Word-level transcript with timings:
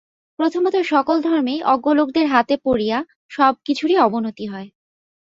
প্রথমত 0.39 0.75
সকল 0.85 1.17
ধর্মেই 1.21 1.59
অজ্ঞলোকদের 1.65 2.25
হাতে 2.27 2.55
পড়িয়া 2.65 2.97
সব 3.31 3.53
কিছুরই 3.65 3.97
অবনতি 3.97 4.45
হয়। 4.47 4.67